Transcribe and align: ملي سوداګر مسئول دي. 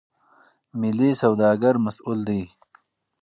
ملي 0.79 1.09
سوداګر 1.21 1.73
مسئول 1.85 2.19
دي. 2.29 2.41